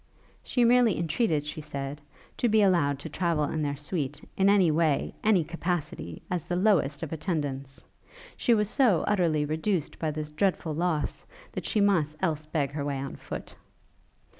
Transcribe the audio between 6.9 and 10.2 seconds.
of attendants. She was so utterly reduced by